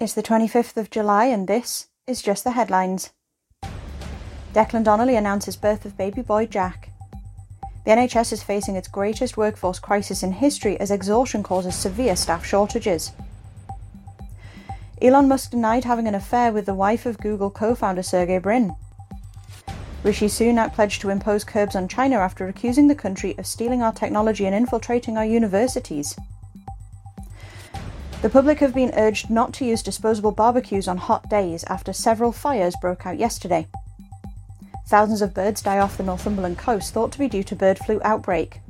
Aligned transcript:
It's 0.00 0.14
the 0.14 0.22
25th 0.22 0.78
of 0.78 0.88
July, 0.88 1.26
and 1.26 1.46
this 1.46 1.88
is 2.06 2.22
just 2.22 2.42
the 2.42 2.52
headlines. 2.52 3.10
Declan 4.54 4.82
Donnelly 4.82 5.14
announces 5.14 5.56
birth 5.56 5.84
of 5.84 5.98
baby 5.98 6.22
boy 6.22 6.46
Jack. 6.46 6.88
The 7.84 7.90
NHS 7.90 8.32
is 8.32 8.42
facing 8.42 8.76
its 8.76 8.88
greatest 8.88 9.36
workforce 9.36 9.78
crisis 9.78 10.22
in 10.22 10.32
history 10.32 10.80
as 10.80 10.90
exhaustion 10.90 11.42
causes 11.42 11.74
severe 11.74 12.16
staff 12.16 12.46
shortages. 12.46 13.12
Elon 15.02 15.28
Musk 15.28 15.50
denied 15.50 15.84
having 15.84 16.08
an 16.08 16.14
affair 16.14 16.50
with 16.50 16.64
the 16.64 16.72
wife 16.72 17.04
of 17.04 17.18
Google 17.18 17.50
co 17.50 17.74
founder 17.74 18.02
Sergey 18.02 18.38
Brin. 18.38 18.74
Rishi 20.02 20.28
Sunak 20.28 20.72
pledged 20.72 21.02
to 21.02 21.10
impose 21.10 21.44
curbs 21.44 21.76
on 21.76 21.88
China 21.88 22.16
after 22.16 22.48
accusing 22.48 22.88
the 22.88 22.94
country 22.94 23.36
of 23.36 23.46
stealing 23.46 23.82
our 23.82 23.92
technology 23.92 24.46
and 24.46 24.54
infiltrating 24.54 25.18
our 25.18 25.26
universities. 25.26 26.16
The 28.22 28.28
public 28.28 28.58
have 28.58 28.74
been 28.74 28.92
urged 28.96 29.30
not 29.30 29.54
to 29.54 29.64
use 29.64 29.82
disposable 29.82 30.32
barbecues 30.32 30.86
on 30.86 30.98
hot 30.98 31.30
days 31.30 31.64
after 31.64 31.94
several 31.94 32.32
fires 32.32 32.74
broke 32.78 33.06
out 33.06 33.18
yesterday. 33.18 33.66
Thousands 34.88 35.22
of 35.22 35.32
birds 35.32 35.62
die 35.62 35.78
off 35.78 35.96
the 35.96 36.02
Northumberland 36.02 36.58
coast, 36.58 36.92
thought 36.92 37.12
to 37.12 37.18
be 37.18 37.28
due 37.28 37.42
to 37.44 37.56
bird 37.56 37.78
flu 37.78 37.98
outbreak. 38.04 38.60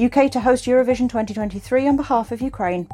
UK 0.00 0.30
to 0.30 0.40
host 0.40 0.66
Eurovision 0.66 1.08
2023 1.08 1.88
on 1.88 1.96
behalf 1.96 2.30
of 2.30 2.40
Ukraine. 2.40 2.88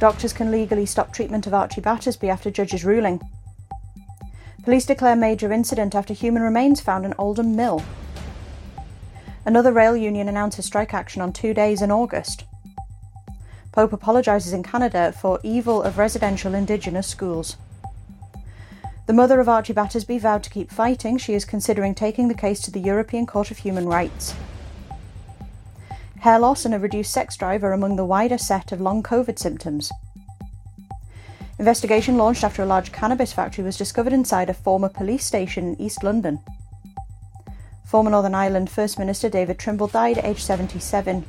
Doctors 0.00 0.34
can 0.34 0.50
legally 0.50 0.84
stop 0.84 1.10
treatment 1.10 1.46
of 1.46 1.54
Archie 1.54 1.80
Battersbee 1.80 2.28
after 2.28 2.50
judge's 2.50 2.84
ruling. 2.84 3.22
Police 4.64 4.84
declare 4.84 5.16
major 5.16 5.50
incident 5.50 5.94
after 5.94 6.12
human 6.12 6.42
remains 6.42 6.78
found 6.78 7.06
in 7.06 7.14
Oldham 7.16 7.56
Mill. 7.56 7.82
Another 9.46 9.72
rail 9.72 9.96
union 9.96 10.28
announces 10.28 10.66
strike 10.66 10.92
action 10.92 11.22
on 11.22 11.32
two 11.32 11.54
days 11.54 11.80
in 11.80 11.90
August. 11.90 12.44
Pope 13.74 13.92
apologises 13.92 14.52
in 14.52 14.62
Canada 14.62 15.10
for 15.10 15.40
evil 15.42 15.82
of 15.82 15.98
residential 15.98 16.54
Indigenous 16.54 17.08
schools. 17.08 17.56
The 19.06 19.12
mother 19.12 19.40
of 19.40 19.48
Archie 19.48 19.74
Battersbee 19.74 20.20
vowed 20.20 20.44
to 20.44 20.50
keep 20.50 20.70
fighting. 20.70 21.18
She 21.18 21.34
is 21.34 21.44
considering 21.44 21.92
taking 21.92 22.28
the 22.28 22.34
case 22.34 22.60
to 22.60 22.70
the 22.70 22.78
European 22.78 23.26
Court 23.26 23.50
of 23.50 23.58
Human 23.58 23.86
Rights. 23.86 24.36
Hair 26.20 26.38
loss 26.38 26.64
and 26.64 26.72
a 26.72 26.78
reduced 26.78 27.12
sex 27.12 27.36
drive 27.36 27.64
are 27.64 27.72
among 27.72 27.96
the 27.96 28.04
wider 28.04 28.38
set 28.38 28.70
of 28.70 28.80
long 28.80 29.02
COVID 29.02 29.40
symptoms. 29.40 29.90
Investigation 31.58 32.16
launched 32.16 32.44
after 32.44 32.62
a 32.62 32.66
large 32.66 32.92
cannabis 32.92 33.32
factory 33.32 33.64
was 33.64 33.76
discovered 33.76 34.12
inside 34.12 34.48
a 34.48 34.54
former 34.54 34.88
police 34.88 35.26
station 35.26 35.66
in 35.66 35.80
East 35.80 36.04
London. 36.04 36.38
Former 37.84 38.10
Northern 38.10 38.36
Ireland 38.36 38.70
First 38.70 39.00
Minister 39.00 39.28
David 39.28 39.58
Trimble 39.58 39.88
died 39.88 40.18
aged 40.22 40.42
77. 40.42 41.24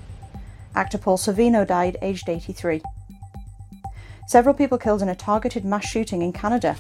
Actor 0.76 0.98
Paul 0.98 1.18
Sorvino 1.18 1.66
died 1.66 1.98
aged 2.02 2.28
83. 2.28 2.82
Several 4.28 4.54
people 4.54 4.78
killed 4.78 5.02
in 5.02 5.10
a 5.10 5.16
targeted 5.16 5.64
mass 5.64 5.86
shooting 5.86 6.22
in 6.22 6.34
Canada. 6.34 6.76